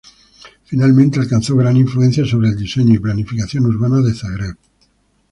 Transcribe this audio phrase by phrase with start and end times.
[0.65, 4.57] Finalmente alcanzó gran influencia sobre el diseño y planificación urbana de Zagreb.